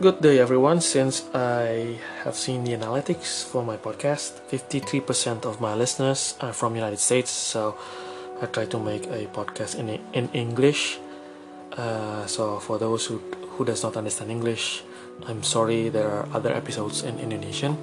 Good 0.00 0.22
day, 0.22 0.38
everyone. 0.38 0.80
Since 0.80 1.26
I 1.34 1.98
have 2.22 2.36
seen 2.36 2.62
the 2.62 2.70
analytics 2.70 3.42
for 3.42 3.64
my 3.66 3.76
podcast, 3.76 4.38
53% 4.46 5.42
of 5.42 5.60
my 5.60 5.74
listeners 5.74 6.38
are 6.40 6.52
from 6.52 6.76
United 6.76 7.00
States, 7.02 7.32
so 7.34 7.74
I 8.40 8.46
try 8.46 8.66
to 8.66 8.78
make 8.78 9.10
a 9.10 9.26
podcast 9.34 9.74
in 9.74 9.98
in 10.14 10.30
English. 10.38 11.02
Uh, 11.74 12.22
so 12.30 12.62
for 12.62 12.78
those 12.78 13.10
who 13.10 13.18
who 13.58 13.66
does 13.66 13.82
not 13.82 13.98
understand 13.98 14.30
English, 14.30 14.86
I'm 15.26 15.42
sorry. 15.42 15.90
There 15.90 16.06
are 16.06 16.30
other 16.30 16.54
episodes 16.54 17.02
in 17.02 17.18
Indonesian, 17.18 17.74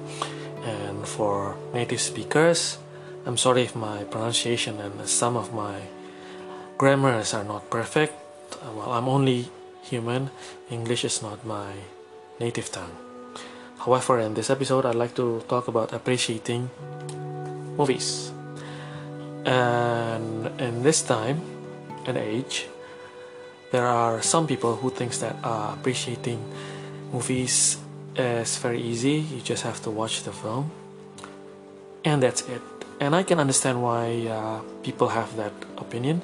and 0.64 1.04
for 1.04 1.52
native 1.76 2.00
speakers, 2.00 2.80
I'm 3.28 3.36
sorry 3.36 3.68
if 3.68 3.76
my 3.76 4.08
pronunciation 4.08 4.80
and 4.80 5.04
some 5.04 5.36
of 5.36 5.52
my 5.52 5.84
grammars 6.80 7.36
are 7.36 7.44
not 7.44 7.68
perfect. 7.68 8.16
Well, 8.72 8.96
I'm 8.96 9.04
only 9.04 9.52
human. 9.84 10.32
English 10.72 11.04
is 11.04 11.20
not 11.20 11.44
my 11.44 11.76
native 12.40 12.70
tongue. 12.70 12.96
However, 13.78 14.18
in 14.20 14.34
this 14.34 14.50
episode, 14.50 14.84
I'd 14.84 14.94
like 14.94 15.14
to 15.14 15.42
talk 15.48 15.68
about 15.68 15.92
appreciating 15.92 16.70
movies. 17.76 18.32
And 19.44 20.50
in 20.60 20.82
this 20.82 21.02
time 21.02 21.40
and 22.06 22.16
age, 22.16 22.66
there 23.70 23.86
are 23.86 24.22
some 24.22 24.46
people 24.46 24.76
who 24.76 24.90
thinks 24.90 25.18
that 25.18 25.36
uh, 25.44 25.74
appreciating 25.74 26.42
movies 27.12 27.78
is 28.16 28.56
very 28.58 28.80
easy. 28.80 29.20
You 29.20 29.40
just 29.40 29.62
have 29.62 29.82
to 29.82 29.90
watch 29.90 30.22
the 30.24 30.32
film, 30.32 30.70
and 32.04 32.22
that's 32.22 32.42
it. 32.48 32.62
And 32.98 33.14
I 33.14 33.22
can 33.22 33.38
understand 33.38 33.82
why 33.82 34.26
uh, 34.26 34.60
people 34.82 35.08
have 35.08 35.36
that 35.36 35.52
opinion, 35.76 36.22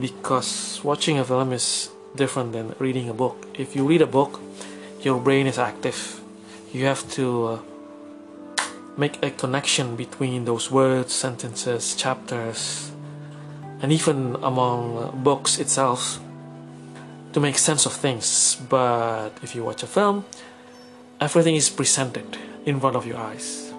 because 0.00 0.80
watching 0.82 1.18
a 1.18 1.24
film 1.24 1.52
is 1.52 1.90
different 2.16 2.52
than 2.52 2.74
reading 2.78 3.08
a 3.08 3.14
book. 3.14 3.46
If 3.54 3.76
you 3.76 3.86
read 3.86 4.02
a 4.02 4.06
book, 4.06 4.40
your 5.04 5.20
brain 5.20 5.46
is 5.46 5.58
active. 5.58 6.20
You 6.72 6.86
have 6.86 7.08
to 7.12 7.46
uh, 7.46 7.58
make 8.96 9.22
a 9.22 9.30
connection 9.30 9.96
between 9.96 10.44
those 10.44 10.70
words, 10.70 11.12
sentences, 11.12 11.94
chapters, 11.94 12.92
and 13.80 13.92
even 13.92 14.36
among 14.42 15.22
books 15.22 15.58
itself 15.58 16.20
to 17.32 17.40
make 17.40 17.58
sense 17.58 17.86
of 17.86 17.92
things. 17.92 18.56
But 18.68 19.30
if 19.42 19.54
you 19.54 19.64
watch 19.64 19.82
a 19.82 19.86
film, 19.86 20.24
everything 21.20 21.56
is 21.56 21.68
presented 21.68 22.38
in 22.64 22.78
front 22.78 22.96
of 22.96 23.06
your 23.06 23.18
eyes. 23.18 23.72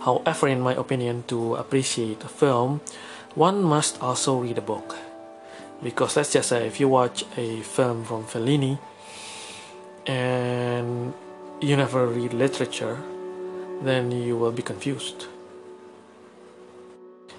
However, 0.00 0.48
in 0.48 0.60
my 0.60 0.74
opinion, 0.74 1.24
to 1.28 1.56
appreciate 1.56 2.24
a 2.24 2.28
film, 2.28 2.80
one 3.34 3.62
must 3.62 4.02
also 4.02 4.40
read 4.40 4.56
a 4.56 4.62
book. 4.62 4.96
Because 5.82 6.16
let's 6.16 6.32
just 6.32 6.48
say 6.48 6.66
if 6.66 6.80
you 6.80 6.88
watch 6.88 7.24
a 7.36 7.60
film 7.60 8.04
from 8.04 8.24
Fellini 8.24 8.78
and 10.06 11.12
you 11.60 11.76
never 11.76 12.06
read 12.06 12.32
literature, 12.32 12.98
then 13.82 14.10
you 14.10 14.36
will 14.36 14.52
be 14.52 14.62
confused. 14.62 15.26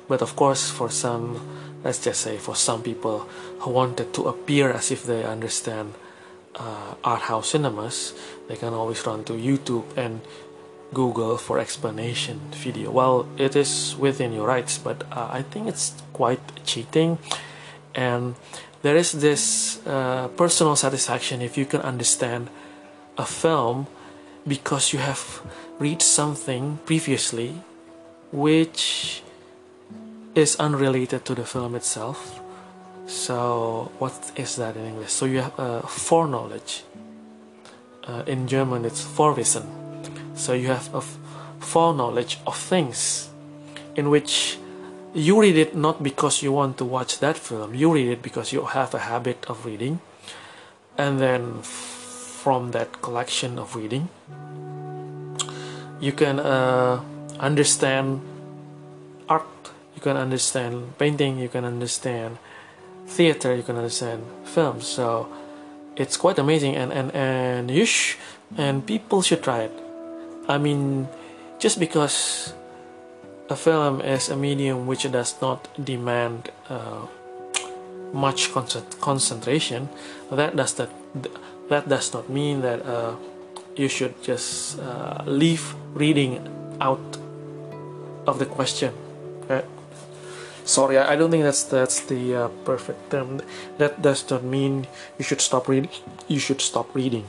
But 0.08 0.22
of 0.22 0.36
course, 0.36 0.70
for 0.70 0.90
some, 0.90 1.40
let's 1.84 2.04
just 2.04 2.22
say, 2.22 2.38
for 2.38 2.56
some 2.56 2.84
people 2.84 3.20
who 3.60 3.72
wanted 3.72 4.14
to 4.16 4.28
appear 4.28 4.72
as 4.72 4.92
if 4.92 5.06
they 5.06 5.24
understand 5.24 5.94
uh, 6.56 6.96
art 7.04 7.22
house 7.22 7.52
cinemas, 7.52 8.14
they 8.48 8.56
can 8.56 8.74
always 8.74 9.06
run 9.06 9.24
to 9.24 9.34
YouTube 9.34 9.86
and 9.96 10.22
Google 10.94 11.38
for 11.38 11.60
explanation 11.60 12.42
video. 12.52 12.92
Well, 12.92 13.26
it 13.38 13.56
is 13.56 13.96
within 13.98 14.34
your 14.34 14.48
rights, 14.48 14.78
but 14.78 15.04
uh, 15.12 15.30
I 15.32 15.42
think 15.44 15.70
it's 15.70 15.94
quite 16.12 16.42
cheating, 16.66 17.18
and 17.96 18.36
there 18.82 18.96
is 18.96 19.12
this 19.12 19.80
uh, 19.86 20.28
personal 20.30 20.76
satisfaction 20.76 21.42
if 21.42 21.58
you 21.58 21.66
can 21.66 21.82
understand 21.82 22.50
a 23.18 23.26
film 23.26 23.88
because 24.48 24.94
you 24.94 25.00
have 25.00 25.42
read 25.80 26.02
something 26.02 26.80
previously 26.86 27.54
which 28.32 29.22
is 30.36 30.56
unrelated 30.56 31.26
to 31.26 31.36
the 31.36 31.46
film 31.46 31.76
itself. 31.76 32.40
So, 33.06 33.92
what 34.00 34.32
is 34.36 34.56
that 34.56 34.78
in 34.78 34.86
English? 34.86 35.12
So, 35.12 35.26
you 35.26 35.42
have 35.42 35.60
uh, 35.60 35.82
foreknowledge. 35.82 36.84
Uh, 38.04 38.24
in 38.26 38.48
German, 38.48 38.86
it's 38.86 39.04
Vorwissen. 39.04 39.66
So, 40.36 40.54
you 40.54 40.68
have 40.68 40.94
a 40.96 41.02
foreknowledge 41.60 42.40
of 42.48 42.56
things 42.58 43.30
in 43.96 44.10
which 44.10 44.58
you 45.14 45.42
read 45.42 45.58
it 45.58 45.76
not 45.76 46.04
because 46.04 46.42
you 46.42 46.52
want 46.52 46.78
to 46.78 46.86
watch 46.86 47.20
that 47.20 47.38
film, 47.38 47.76
you 47.76 47.94
read 47.94 48.08
it 48.08 48.22
because 48.22 48.54
you 48.54 48.64
have 48.66 48.94
a 48.94 49.00
habit 49.00 49.46
of 49.48 49.66
reading, 49.66 50.00
and 50.98 51.20
then 51.20 51.62
from 51.62 52.72
that 52.72 53.02
collection 53.02 53.60
of 53.60 53.76
reading, 53.76 54.10
you 56.00 56.12
can 56.12 56.40
uh, 56.40 57.02
understand 57.40 58.22
art, 59.28 59.46
you 59.96 60.02
can 60.02 60.18
understand 60.18 60.98
painting, 60.98 61.40
you 61.40 61.50
can 61.50 61.66
understand 61.66 62.38
theater, 63.08 63.56
you 63.56 63.64
can 63.64 63.76
understand 63.76 64.24
film. 64.46 64.82
So 64.82 65.28
it's 65.96 66.16
quite 66.16 66.40
amazing, 66.40 66.76
and 66.76 66.92
and 66.92 67.12
and 67.14 67.70
you 67.70 67.86
and 68.58 68.86
people 68.86 69.22
should 69.22 69.44
try 69.44 69.68
it. 69.68 69.74
I 70.48 70.58
mean, 70.58 71.08
just 71.60 71.80
because 71.80 72.54
a 73.52 73.56
film 73.56 74.00
is 74.02 74.30
a 74.30 74.36
medium 74.36 74.88
which 74.88 75.04
does 75.12 75.36
not 75.42 75.68
demand 75.84 76.50
uh, 76.70 77.06
much 78.14 78.52
concentration, 79.02 79.90
that 80.32 80.56
does 80.56 80.74
that 80.76 80.90
that 81.70 81.88
does 81.88 82.14
not 82.14 82.30
mean 82.30 82.62
that 82.62 82.80
uh, 82.86 83.16
you 83.76 83.88
should 83.88 84.16
just 84.24 84.80
uh, 84.80 85.24
leave 85.26 85.76
reading 85.94 86.40
out 86.80 87.18
of 88.26 88.40
the 88.40 88.46
question. 88.46 88.94
Sorry, 90.64 90.98
I 90.98 91.16
don't 91.16 91.32
think 91.32 91.44
that's 91.44 91.64
that's 91.64 92.02
the 92.02 92.36
uh, 92.36 92.48
perfect 92.64 93.12
term. 93.12 93.42
That 93.78 94.02
does 94.02 94.30
not 94.30 94.44
mean 94.44 94.88
you 95.18 95.26
should 95.26 95.42
stop 95.42 95.68
reading. 95.68 95.92
You 96.28 96.40
should 96.40 96.62
stop 96.62 96.94
reading. 96.96 97.26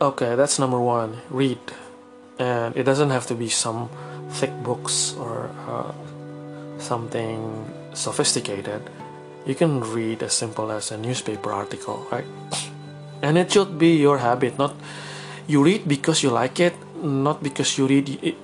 Okay, 0.00 0.34
that's 0.34 0.58
number 0.58 0.80
one. 0.80 1.20
Read, 1.30 1.60
and 2.38 2.76
it 2.76 2.84
doesn't 2.84 3.10
have 3.10 3.26
to 3.26 3.34
be 3.34 3.48
some 3.48 3.88
thick 4.30 4.52
books 4.62 5.14
or 5.18 5.50
uh, 5.68 5.92
something 6.78 7.40
sophisticated. 7.94 8.82
You 9.46 9.54
can 9.54 9.80
read 9.80 10.22
as 10.22 10.32
simple 10.32 10.70
as 10.72 10.90
a 10.90 10.98
newspaper 10.98 11.52
article, 11.52 12.06
right? 12.10 12.26
And 13.22 13.38
it 13.38 13.52
should 13.52 13.78
be 13.78 13.96
your 13.96 14.18
habit, 14.18 14.58
not 14.58 14.74
you 15.46 15.62
read 15.62 15.88
because 15.88 16.22
you 16.22 16.30
like 16.30 16.60
it, 16.60 16.74
not 17.02 17.42
because 17.42 17.78
you 17.78 17.86
read 17.86 18.18
it 18.22 18.36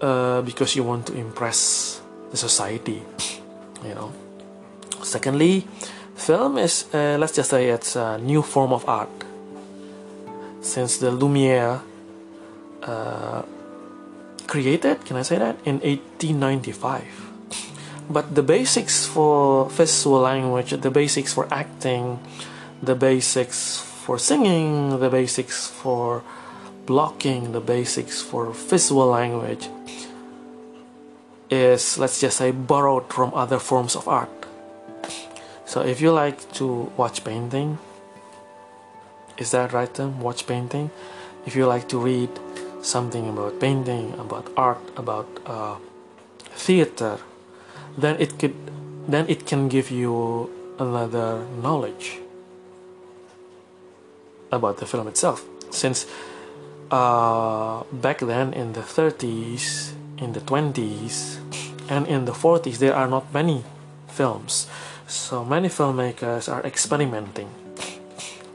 uh, 0.00 0.42
because 0.42 0.76
you 0.76 0.82
want 0.82 1.06
to 1.06 1.14
impress 1.14 2.00
the 2.30 2.36
society, 2.36 3.02
you 3.84 3.94
know. 3.94 4.12
Secondly, 5.02 5.66
film 6.14 6.58
is 6.58 6.86
uh, 6.94 7.16
let's 7.18 7.34
just 7.34 7.50
say 7.50 7.68
it's 7.70 7.96
a 7.96 8.18
new 8.18 8.42
form 8.42 8.72
of 8.72 8.88
art. 8.88 9.10
Since 10.60 10.98
the 10.98 11.10
Lumiere 11.10 11.80
uh, 12.82 13.42
created, 14.46 15.04
can 15.04 15.16
I 15.16 15.22
say 15.22 15.38
that 15.38 15.56
in 15.64 15.80
1895? 15.80 17.04
But 18.10 18.34
the 18.34 18.42
basics 18.42 19.06
for 19.06 19.70
visual 19.70 20.20
language, 20.20 20.70
the 20.70 20.90
basics 20.90 21.32
for 21.32 21.48
acting, 21.52 22.18
the 22.82 22.94
basics 22.94 23.80
for 23.80 24.18
singing, 24.18 24.98
the 24.98 25.08
basics 25.08 25.68
for 25.68 26.22
blocking, 26.86 27.52
the 27.52 27.60
basics 27.60 28.20
for 28.20 28.50
visual 28.50 29.06
language 29.06 29.68
is, 31.48 31.98
let's 31.98 32.20
just 32.20 32.38
say, 32.38 32.50
borrowed 32.50 33.12
from 33.12 33.32
other 33.34 33.58
forms 33.58 33.94
of 33.94 34.08
art. 34.08 34.30
So 35.64 35.82
if 35.82 36.00
you 36.00 36.12
like 36.12 36.52
to 36.54 36.92
watch 36.96 37.24
painting, 37.24 37.78
is 39.38 39.52
that 39.52 39.72
right 39.72 39.92
term? 39.92 40.20
Watch 40.20 40.46
painting. 40.46 40.90
If 41.46 41.56
you 41.56 41.66
like 41.66 41.88
to 41.88 41.98
read 41.98 42.30
something 42.82 43.28
about 43.28 43.58
painting, 43.60 44.12
about 44.18 44.50
art, 44.56 44.82
about 44.96 45.28
uh, 45.46 45.76
theater, 46.50 47.18
then 47.96 48.20
it 48.20 48.38
could, 48.38 48.54
then 49.08 49.28
it 49.28 49.46
can 49.46 49.68
give 49.68 49.90
you 49.90 50.50
another 50.78 51.46
knowledge 51.62 52.18
about 54.50 54.78
the 54.78 54.86
film 54.86 55.08
itself. 55.08 55.44
Since 55.70 56.06
uh, 56.90 57.82
back 57.92 58.18
then 58.18 58.52
in 58.52 58.74
the 58.74 58.82
30s, 58.82 59.92
in 60.18 60.32
the 60.34 60.40
20s, 60.40 61.38
and 61.88 62.06
in 62.06 62.26
the 62.26 62.32
40s, 62.32 62.78
there 62.78 62.94
are 62.94 63.08
not 63.08 63.32
many 63.32 63.64
films. 64.08 64.66
So 65.06 65.44
many 65.44 65.68
filmmakers 65.68 66.52
are 66.52 66.62
experimenting. 66.62 67.48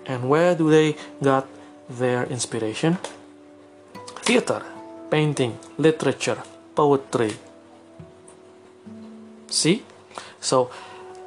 And 0.06 0.30
where 0.30 0.56
do 0.56 0.70
they 0.70 0.96
got 1.22 1.48
their 1.90 2.24
inspiration? 2.26 2.98
Theater, 4.28 4.62
painting, 5.10 5.58
literature, 5.78 6.44
poetry. 6.76 7.32
See? 9.48 9.84
So 10.42 10.70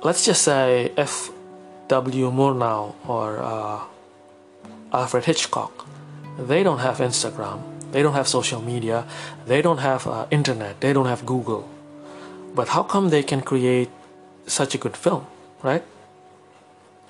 let's 0.05 0.23
just 0.27 0.43
say 0.43 0.93
F.W. 0.99 2.31
Murnau 2.31 2.93
or 3.09 3.39
uh, 3.39 3.81
Alfred 4.93 5.25
Hitchcock. 5.25 5.87
They 6.39 6.63
don't 6.63 6.81
have 6.81 6.99
Instagram, 6.99 7.63
they 7.91 8.03
don't 8.03 8.13
have 8.13 8.29
social 8.29 8.61
media, 8.61 9.07
they 9.47 9.63
don't 9.63 9.79
have 9.79 10.07
uh, 10.07 10.27
internet, 10.31 10.83
they 10.83 10.93
don't 10.93 11.09
have 11.09 11.25
Google. 11.25 11.67
But 12.55 12.69
how 12.69 12.83
come 12.83 13.09
they 13.09 13.23
can 13.23 13.41
create 13.41 13.89
such 14.47 14.75
a 14.75 14.79
good 14.79 14.95
film, 14.95 15.25
right? 15.63 15.85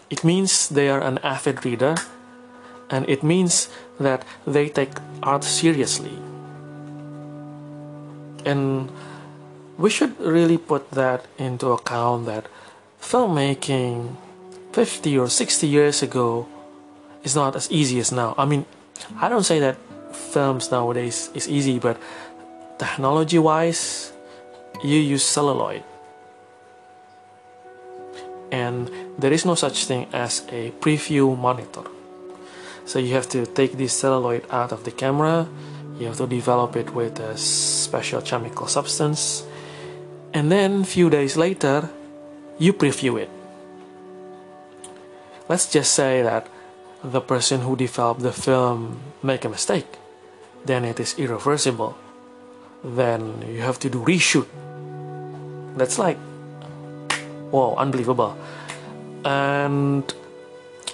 It 0.08 0.22
means 0.22 0.69
they 0.69 0.88
are 0.88 1.00
an 1.00 1.19
avid 1.25 1.64
reader 1.64 1.96
and 2.90 3.08
it 3.08 3.22
means 3.22 3.69
that 3.98 4.25
they 4.46 4.69
take 4.69 4.92
art 5.22 5.44
seriously. 5.44 6.19
And 8.44 8.90
we 9.78 9.90
should 9.90 10.19
really 10.20 10.58
put 10.58 10.90
that 10.90 11.26
into 11.38 11.69
account 11.70 12.26
that 12.26 12.46
filmmaking 13.00 14.16
50 14.72 15.19
or 15.19 15.28
60 15.28 15.66
years 15.66 16.02
ago 16.02 16.46
is 17.22 17.34
not 17.34 17.56
as 17.56 17.70
easy 17.70 17.98
as 17.98 18.12
now. 18.12 18.34
I 18.37 18.44
mean, 18.44 18.66
I 19.20 19.28
don't 19.28 19.44
say 19.44 19.60
that 19.60 19.76
films 20.12 20.70
nowadays 20.70 21.31
is 21.34 21.48
easy, 21.48 21.78
but 21.78 21.98
technology 22.78 23.38
wise, 23.38 24.12
you 24.82 24.98
use 24.98 25.25
celluloid. 25.25 25.82
And 28.50 28.90
there 29.19 29.32
is 29.32 29.44
no 29.44 29.54
such 29.54 29.84
thing 29.84 30.08
as 30.12 30.44
a 30.50 30.72
preview 30.81 31.38
monitor. 31.38 31.84
So 32.90 32.98
you 32.98 33.14
have 33.14 33.28
to 33.28 33.46
take 33.46 33.78
this 33.78 33.92
celluloid 33.92 34.50
out 34.50 34.72
of 34.72 34.82
the 34.82 34.90
camera, 34.90 35.46
you 35.96 36.08
have 36.08 36.16
to 36.16 36.26
develop 36.26 36.75
it 36.75 36.90
with 36.92 37.20
a 37.20 37.38
special 37.38 38.20
chemical 38.20 38.66
substance, 38.66 39.44
and 40.34 40.50
then 40.50 40.81
a 40.81 40.84
few 40.84 41.08
days 41.08 41.37
later, 41.37 41.88
you 42.58 42.72
preview 42.72 43.22
it. 43.22 43.31
Let's 45.48 45.70
just 45.70 45.92
say 45.92 46.22
that 46.22 46.48
the 47.04 47.20
person 47.20 47.60
who 47.60 47.76
developed 47.76 48.22
the 48.22 48.32
film 48.32 48.98
make 49.22 49.44
a 49.44 49.48
mistake, 49.48 49.87
then 50.64 50.84
it 50.84 50.98
is 50.98 51.14
irreversible. 51.16 51.94
Then 52.82 53.44
you 53.46 53.60
have 53.60 53.78
to 53.87 53.88
do 53.88 54.02
reshoot. 54.02 54.48
That's 55.76 55.96
like, 55.96 56.19
whoa, 57.52 57.76
unbelievable. 57.76 58.37
And 59.25 60.12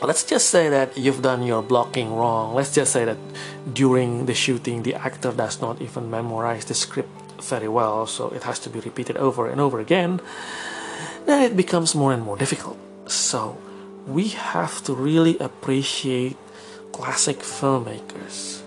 let's 0.03 0.25
just 0.25 0.51
say 0.51 0.69
that 0.69 0.97
you've 0.97 1.23
done 1.23 1.43
your 1.43 1.63
blocking 1.63 2.15
wrong. 2.15 2.55
Let's 2.55 2.75
just 2.75 2.93
say 2.93 3.05
that 3.05 3.17
during 3.73 4.27
the 4.27 4.35
shooting, 4.35 4.83
the 4.83 4.95
actor 4.95 5.33
does 5.33 5.61
not 5.61 5.81
even 5.81 6.11
memorize 6.11 6.65
the 6.65 6.75
script 6.75 7.09
very 7.43 7.69
well, 7.69 8.07
so 8.07 8.29
it 8.31 8.43
has 8.43 8.59
to 8.61 8.71
be 8.71 8.81
repeated 8.81 9.17
over 9.17 9.49
and 9.49 9.61
over 9.61 9.81
again. 9.81 10.21
Then 11.25 11.43
it 11.43 11.57
becomes 11.57 11.95
more 11.95 12.13
and 12.13 12.23
more 12.23 12.37
difficult. 12.37 12.79
So 13.07 13.59
we 14.07 14.29
have 14.29 14.83
to 14.85 14.95
really 14.95 15.39
appreciate 15.39 16.37
classic 16.93 17.39
filmmakers 17.41 18.63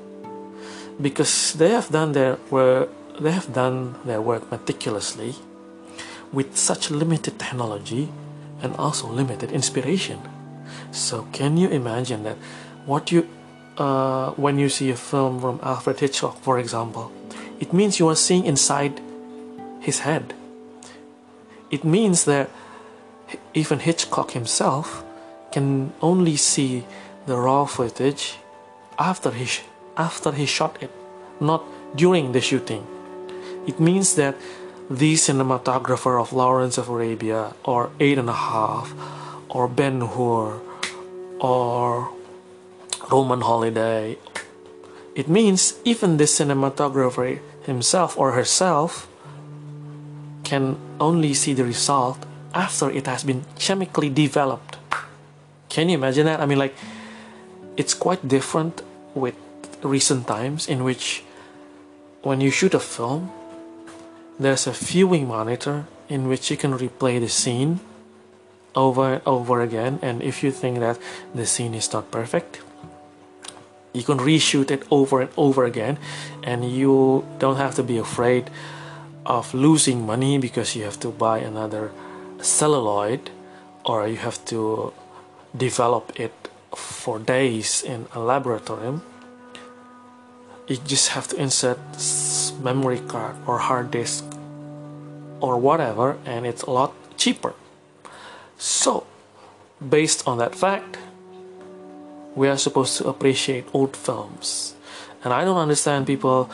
because 1.01 1.53
they 1.53 1.69
have 1.69 1.89
done 1.89 2.11
their 2.11 2.37
work 2.51 2.89
they 3.19 3.31
have 3.31 3.51
done 3.53 3.95
their 4.05 4.21
work 4.21 4.49
meticulously 4.51 5.35
with 6.31 6.55
such 6.55 6.91
limited 6.91 7.39
technology 7.39 8.07
and 8.61 8.75
also 8.75 9.07
limited 9.07 9.51
inspiration 9.51 10.21
so 10.91 11.27
can 11.31 11.57
you 11.57 11.69
imagine 11.69 12.24
that 12.24 12.38
what 12.86 13.12
you 13.12 13.27
uh, 13.77 14.31
when 14.31 14.59
you 14.59 14.69
see 14.69 14.89
a 14.89 14.95
film 14.95 15.39
from 15.39 15.59
Alfred 15.63 16.00
Hitchcock 16.00 16.38
for 16.41 16.59
example 16.59 17.12
it 17.59 17.74
means 17.74 18.00
you 18.00 18.07
are 18.07 18.15
seeing 18.15 18.45
inside 18.45 19.01
his 19.80 20.00
head 20.00 20.33
it 21.71 21.83
means 21.83 22.25
that 22.25 22.50
even 23.53 23.80
Hitchcock 23.80 24.31
himself 24.31 25.03
can 25.51 25.94
only 26.01 26.36
see 26.36 26.86
the 27.25 27.38
raw 27.38 27.65
footage 27.65 28.38
after 28.97 29.31
he 29.31 29.47
after 29.97 30.31
he 30.31 30.45
shot 30.45 30.81
it, 30.81 30.91
not 31.39 31.63
during 31.95 32.31
the 32.31 32.41
shooting. 32.41 32.86
It 33.68 33.80
means 33.80 34.15
that 34.15 34.36
the 34.89 35.13
cinematographer 35.13 36.19
of 36.19 36.33
Lawrence 36.33 36.77
of 36.77 36.89
Arabia 36.89 37.53
or 37.63 37.91
Eight 38.00 38.18
and 38.18 38.30
a 38.30 38.33
Half 38.33 38.94
or 39.50 39.68
Ben 39.68 40.01
Hur 40.01 40.62
or 41.39 42.09
Roman 43.12 43.41
Holiday, 43.41 44.18
it 45.15 45.27
means 45.27 45.80
even 45.83 46.18
the 46.18 46.25
cinematographer 46.25 47.39
himself 47.63 48.18
or 48.18 48.31
herself 48.31 49.07
can 50.44 50.77
only 51.00 51.33
see 51.33 51.53
the 51.53 51.63
result 51.63 52.18
after 52.53 52.89
it 52.89 53.06
has 53.06 53.24
been 53.24 53.45
chemically 53.57 54.09
developed. 54.09 54.77
Can 55.69 55.89
you 55.89 55.95
imagine 55.95 56.25
that? 56.25 56.41
I 56.41 56.45
mean, 56.45 56.57
like, 56.57 56.75
it's 57.77 57.94
quite 57.94 58.27
different 58.27 58.81
with 59.13 59.36
recent 59.83 60.27
times 60.27 60.68
in 60.68 60.83
which 60.83 61.24
when 62.21 62.41
you 62.41 62.51
shoot 62.51 62.74
a 62.74 62.80
film, 62.80 63.31
there's 64.39 64.68
a 64.68 64.71
viewing 64.71 65.27
monitor 65.27 65.86
in 66.09 66.27
which 66.27 66.50
you 66.50 66.57
can 66.57 66.74
replay 66.77 67.19
the 67.19 67.30
scene 67.30 67.80
over 68.79 69.13
and 69.13 69.21
over 69.25 69.61
again. 69.61 69.99
And 70.01 70.23
if 70.23 70.43
you 70.43 70.51
think 70.51 70.79
that 70.79 70.97
the 71.35 71.45
scene 71.45 71.73
is 71.73 71.91
not 71.91 72.11
perfect, 72.11 72.61
you 73.93 74.03
can 74.03 74.19
reshoot 74.19 74.71
it 74.71 74.83
over 74.89 75.21
and 75.21 75.31
over 75.35 75.65
again, 75.65 75.97
and 76.43 76.63
you 76.63 77.25
don't 77.39 77.57
have 77.57 77.75
to 77.75 77.83
be 77.83 77.97
afraid 77.97 78.49
of 79.25 79.53
losing 79.53 80.05
money 80.05 80.37
because 80.37 80.75
you 80.75 80.83
have 80.83 80.99
to 81.01 81.09
buy 81.09 81.39
another 81.39 81.91
celluloid 82.41 83.29
or 83.85 84.07
you 84.07 84.17
have 84.17 84.43
to 84.45 84.93
develop 85.55 86.19
it 86.19 86.33
for 86.75 87.19
days 87.19 87.83
in 87.83 88.07
a 88.13 88.19
laboratory 88.19 88.99
you 90.67 90.77
just 90.85 91.09
have 91.09 91.27
to 91.27 91.35
insert 91.35 91.79
memory 92.61 92.99
card 93.07 93.35
or 93.47 93.57
hard 93.57 93.89
disk 93.89 94.23
or 95.41 95.57
whatever 95.57 96.17
and 96.25 96.45
it's 96.45 96.61
a 96.61 96.69
lot 96.69 96.93
cheaper 97.17 97.53
so 98.59 99.07
based 99.89 100.27
on 100.27 100.38
that 100.38 100.53
fact 100.53 101.00
we 102.35 102.47
are 102.47 102.57
supposed 102.57 102.97
to 102.97 103.07
appreciate 103.07 103.65
old 103.73 103.95
films. 103.95 104.75
And 105.23 105.33
i 105.33 105.44
don't 105.44 105.57
understand 105.57 106.06
people 106.06 106.50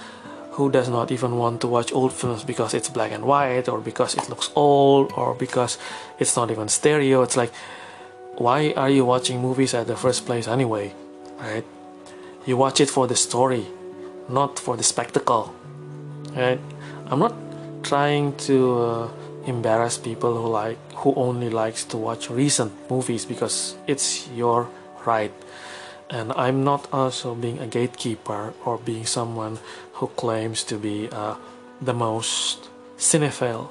who 0.51 0.71
does 0.71 0.87
not 0.87 1.11
even 1.11 1.35
want 1.37 1.59
to 1.61 1.67
watch 1.67 1.91
old 1.91 2.13
films 2.13 2.43
because 2.43 2.73
it's 2.73 2.89
black 2.89 3.11
and 3.11 3.25
white 3.25 3.67
or 3.67 3.79
because 3.81 4.15
it 4.15 4.29
looks 4.29 4.49
old 4.55 5.11
or 5.17 5.33
because 5.33 5.77
it's 6.17 6.37
not 6.37 6.49
even 6.49 6.69
stereo. 6.69 7.23
It's 7.23 7.35
like 7.35 7.51
why 8.37 8.71
are 8.77 8.89
you 8.89 9.03
watching 9.03 9.41
movies 9.41 9.73
at 9.73 9.87
the 9.87 9.95
first 9.95 10.25
place 10.25 10.47
anyway 10.47 10.93
right? 11.39 11.65
You 12.45 12.55
watch 12.55 12.79
it 12.79 12.89
for 12.89 13.07
the 13.07 13.15
story 13.15 13.65
not 14.29 14.59
for 14.59 14.77
the 14.77 14.83
spectacle 14.83 15.53
right? 16.35 16.59
I'm 17.07 17.19
not 17.19 17.35
trying 17.83 18.35
to 18.47 18.79
uh, 18.79 19.09
embarrass 19.45 19.97
people 19.97 20.35
who 20.35 20.47
like 20.47 20.77
who 20.95 21.13
only 21.15 21.49
likes 21.49 21.83
to 21.85 21.97
watch 21.97 22.29
recent 22.29 22.71
movies 22.89 23.25
because 23.25 23.75
it's 23.87 24.27
your 24.29 24.67
right. 25.05 25.33
And 26.09 26.31
i'm 26.33 26.63
not 26.63 26.87
also 26.93 27.33
being 27.33 27.57
a 27.59 27.67
gatekeeper 27.67 28.53
or 28.63 28.77
being 28.77 29.05
someone 29.05 29.57
who 29.93 30.07
claims 30.07 30.63
to 30.65 30.77
be 30.77 31.09
uh, 31.11 31.35
the 31.81 31.93
most 31.93 32.69
cinephile 32.97 33.69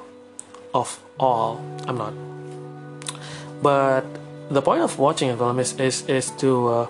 of 0.75 1.01
all. 1.19 1.61
I'm 1.87 1.97
not. 1.97 2.15
But 3.63 4.05
the 4.51 4.61
point 4.61 4.83
of 4.83 4.99
watching 4.99 5.31
a 5.31 5.37
film 5.37 5.59
is 5.59 5.79
is, 5.81 6.07
is 6.09 6.31
to 6.43 6.69
uh, 6.69 6.87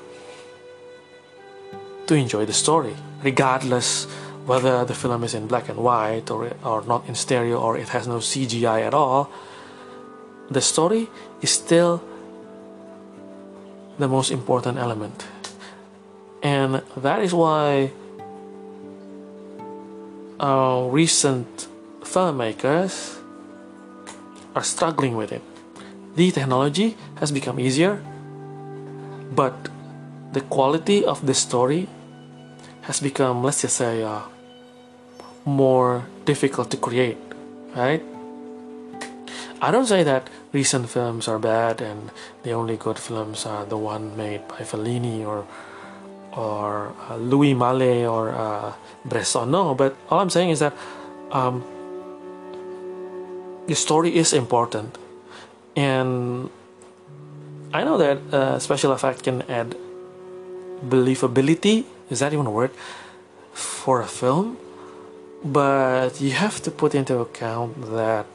to 2.07 2.14
enjoy 2.14 2.45
the 2.45 2.53
story, 2.53 2.97
regardless 3.23 4.07
whether 4.47 4.85
the 4.85 4.95
film 4.95 5.25
is 5.25 5.35
in 5.35 5.47
black 5.47 5.69
and 5.69 5.79
white 5.79 6.31
or 6.31 6.53
or 6.65 6.83
not 6.85 7.09
in 7.09 7.15
stereo 7.15 7.59
or 7.61 7.77
it 7.79 7.89
has 7.89 8.07
no 8.07 8.19
CGI 8.19 8.87
at 8.87 8.95
all. 8.95 9.31
The 10.51 10.61
story 10.61 11.09
is 11.41 11.51
still 11.51 12.03
the 13.99 14.09
most 14.09 14.31
important 14.31 14.79
element, 14.79 15.25
and 16.43 16.83
that 16.97 17.23
is 17.23 17.33
why 17.33 17.93
uh, 20.39 20.89
recent 20.91 21.69
filmmakers 22.03 23.19
are 24.55 24.63
struggling 24.63 25.17
with 25.17 25.33
it 25.33 25.43
the 26.15 26.31
technology 26.31 26.97
has 27.17 27.33
become 27.33 27.59
easier, 27.59 28.03
but 29.35 29.55
the 30.33 30.41
quality 30.43 31.05
of 31.05 31.27
the 31.27 31.35
story 31.35 31.89
has 32.83 33.01
become, 33.01 33.43
let's 33.43 33.63
just 33.63 33.77
say, 33.77 34.03
uh, 34.03 34.23
more 35.45 36.07
difficult 36.25 36.71
to 36.71 36.77
create, 36.77 37.19
right? 37.77 38.03
I 39.61 39.71
don't 39.71 39.87
say 39.87 40.03
that 40.03 40.29
recent 40.53 40.89
films 40.89 41.29
are 41.29 41.39
bad 41.39 41.81
and 41.81 42.11
the 42.43 42.53
only 42.53 42.77
good 42.77 42.99
films 42.99 43.47
are 43.47 43.65
the 43.65 43.79
one 43.79 44.17
made 44.17 44.47
by 44.49 44.61
Fellini 44.61 45.25
or 45.25 45.47
or 46.37 46.93
uh, 47.09 47.17
Louis 47.17 47.55
Malle 47.55 48.07
or 48.07 48.31
uh, 48.31 48.73
Bresson. 49.05 49.51
No, 49.53 49.75
but 49.75 49.97
all 50.11 50.19
I'm 50.19 50.31
saying 50.31 50.51
is 50.51 50.59
that 50.59 50.75
um, 51.31 51.65
the 53.67 53.75
story 53.75 54.17
is 54.17 54.33
important 54.33 54.99
and 55.77 56.51
I 57.73 57.85
know 57.85 57.99
that 57.99 58.19
uh, 58.33 58.59
special 58.59 58.93
effect 58.93 59.23
can 59.23 59.43
add 59.43 59.77
believability 60.85 61.85
is 62.11 62.21
that 62.21 62.33
even 62.33 62.47
a 62.47 62.51
word 62.51 62.71
for 63.53 64.01
a 64.01 64.07
film 64.07 64.59
but 65.45 66.21
you 66.21 66.31
have 66.31 66.63
to 66.63 66.71
put 66.71 66.95
into 66.95 67.19
account 67.19 67.77
that 67.93 68.27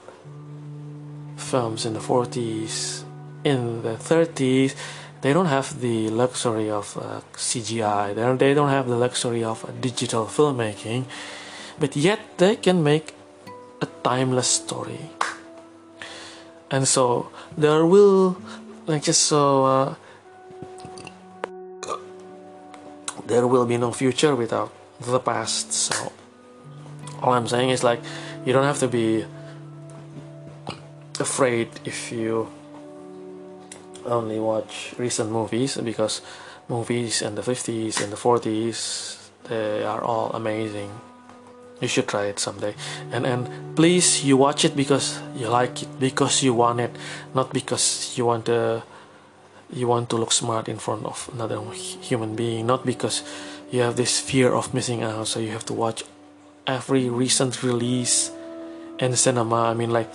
films 1.38 1.86
in 1.86 1.94
the 1.94 2.00
40s 2.00 3.04
in 3.44 3.82
the 3.82 3.96
30s 3.96 4.76
they 5.22 5.34
don't 5.34 5.48
have 5.48 5.82
the 5.82 6.10
luxury 6.10 6.70
of 6.70 6.98
uh, 6.98 7.22
CGI 7.34 8.14
they 8.14 8.22
don't, 8.22 8.38
they 8.38 8.54
don't 8.54 8.70
have 8.70 8.88
the 8.88 8.96
luxury 8.96 9.44
of 9.44 9.66
uh, 9.66 9.72
digital 9.82 10.26
filmmaking. 10.26 11.06
But 11.80 11.96
yet 11.96 12.20
they 12.38 12.56
can 12.58 12.84
make 12.84 13.14
a 13.82 13.88
timeless 14.04 14.48
story. 14.48 15.10
And 16.70 16.88
so 16.88 17.32
there 17.58 17.86
will 17.86 18.38
like 18.86 19.04
just 19.04 19.24
so 19.24 19.66
uh, 19.66 19.96
there 23.26 23.48
will 23.48 23.66
be 23.66 23.78
no 23.78 23.92
future 23.92 24.36
without 24.36 24.72
the 25.00 25.20
past 25.20 25.72
so 25.72 26.12
all 27.22 27.34
i'm 27.34 27.48
saying 27.48 27.70
is 27.70 27.84
like 27.84 28.00
you 28.46 28.54
don't 28.54 28.66
have 28.66 28.80
to 28.80 28.88
be 28.88 29.26
afraid 31.20 31.68
if 31.86 32.12
you 32.12 32.48
only 34.06 34.40
watch 34.40 34.94
recent 34.98 35.32
movies 35.32 35.78
because 35.78 36.22
movies 36.68 37.22
in 37.22 37.36
the 37.36 37.42
50s 37.42 38.02
and 38.02 38.12
the 38.12 38.18
40s 38.18 39.20
they 39.50 39.84
are 39.84 40.04
all 40.04 40.32
amazing. 40.34 40.92
You 41.82 41.88
should 41.88 42.08
try 42.08 42.26
it 42.26 42.40
someday. 42.40 42.76
And 43.12 43.26
and 43.26 43.76
please 43.76 44.24
you 44.24 44.38
watch 44.38 44.64
it 44.64 44.76
because 44.76 45.20
you 45.36 45.48
like 45.48 45.82
it 45.82 46.00
because 46.00 46.44
you 46.44 46.54
want 46.54 46.80
it 46.80 46.92
not 47.34 47.52
because 47.52 48.18
you 48.18 48.26
want 48.26 48.46
to 48.46 48.84
you 49.72 49.88
want 49.88 50.10
to 50.10 50.18
look 50.18 50.32
smart 50.32 50.68
in 50.68 50.78
front 50.78 51.06
of 51.06 51.30
another 51.34 51.62
human 51.72 52.36
being 52.36 52.68
not 52.68 52.86
because 52.86 53.24
you 53.72 53.82
have 53.82 53.96
this 53.96 54.20
fear 54.20 54.54
of 54.54 54.74
missing 54.74 55.04
out 55.04 55.28
so 55.28 55.40
you 55.40 55.52
have 55.52 55.66
to 55.66 55.74
watch 55.74 56.04
every 56.70 57.10
recent 57.10 57.64
release 57.64 58.30
in 59.00 59.16
cinema. 59.16 59.64
I 59.64 59.74
mean 59.74 59.90
like 59.90 60.14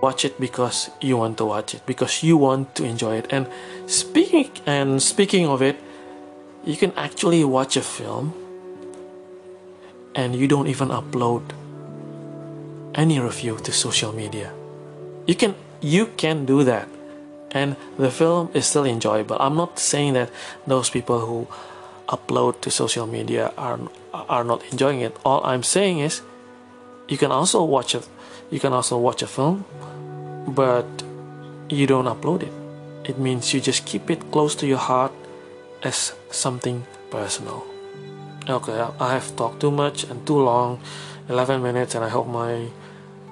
watch 0.00 0.24
it 0.24 0.38
because 0.38 0.90
you 1.00 1.16
want 1.16 1.36
to 1.38 1.44
watch 1.44 1.74
it 1.74 1.82
because 1.84 2.22
you 2.22 2.36
want 2.36 2.74
to 2.76 2.84
enjoy 2.84 3.16
it. 3.16 3.26
And 3.30 3.50
speaking 3.86 4.50
and 4.66 5.02
speaking 5.02 5.48
of 5.48 5.60
it 5.60 5.76
you 6.64 6.76
can 6.76 6.92
actually 6.96 7.42
watch 7.42 7.76
a 7.76 7.82
film 7.82 8.32
and 10.14 10.36
you 10.36 10.46
don't 10.46 10.68
even 10.68 10.88
upload 10.88 11.42
any 12.94 13.18
review 13.18 13.58
to 13.66 13.72
social 13.72 14.12
media. 14.12 14.52
You 15.26 15.34
can 15.34 15.56
you 15.80 16.06
can 16.16 16.46
do 16.46 16.62
that. 16.64 16.88
And 17.50 17.76
the 17.96 18.10
film 18.10 18.50
is 18.52 18.66
still 18.66 18.84
enjoyable. 18.84 19.36
I'm 19.40 19.56
not 19.56 19.78
saying 19.78 20.12
that 20.12 20.30
those 20.66 20.90
people 20.90 21.20
who 21.24 21.48
upload 22.08 22.60
to 22.62 22.70
social 22.70 23.06
media 23.06 23.52
are 23.56 23.78
are 24.12 24.44
not 24.44 24.62
enjoying 24.72 25.00
it. 25.00 25.16
All 25.24 25.44
i'm 25.44 25.62
saying 25.62 26.00
is 26.00 26.22
you 27.08 27.18
can 27.18 27.30
also 27.32 27.62
watch 27.64 27.94
it 27.94 28.08
you 28.50 28.60
can 28.60 28.72
also 28.72 28.96
watch 28.98 29.22
a 29.22 29.26
film 29.26 29.64
but 30.48 30.86
you 31.68 31.86
don't 31.86 32.06
upload 32.06 32.42
it. 32.42 32.52
It 33.04 33.18
means 33.18 33.52
you 33.52 33.60
just 33.60 33.84
keep 33.84 34.10
it 34.10 34.30
close 34.32 34.54
to 34.56 34.66
your 34.66 34.78
heart 34.78 35.12
as 35.82 36.14
something 36.30 36.86
personal. 37.10 37.64
Okay 38.48 38.80
i 39.00 39.12
have 39.12 39.36
talked 39.36 39.60
too 39.60 39.70
much 39.70 40.04
and 40.04 40.26
too 40.26 40.40
long 40.40 40.80
11 41.28 41.62
minutes 41.62 41.94
and 41.94 42.04
i 42.04 42.08
hope 42.08 42.26
my 42.26 42.68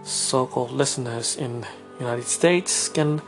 so-called 0.04 0.71
listeners 0.71 1.37
in 1.37 1.64
united 1.99 2.26
states 2.26 2.88
can 2.88 3.23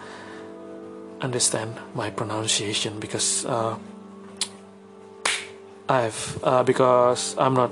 understand 1.21 1.75
my 1.95 2.11
pronunciation 2.11 3.01
because 3.01 3.47
uh, 3.47 3.77
I've 5.89 6.39
uh, 6.43 6.63
because 6.63 7.37
I'm 7.39 7.55
not 7.55 7.71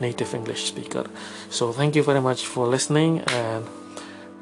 native 0.00 0.34
English 0.34 0.64
speaker. 0.64 1.04
So 1.50 1.72
thank 1.72 1.96
you 1.96 2.02
very 2.02 2.20
much 2.20 2.46
for 2.46 2.66
listening 2.66 3.20
and 3.20 3.66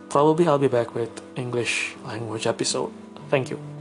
probably 0.08 0.46
I'll 0.46 0.58
be 0.58 0.68
back 0.68 0.94
with 0.94 1.10
English 1.36 1.94
language 2.04 2.46
episode. 2.46 2.92
Thank 3.30 3.50
you. 3.50 3.73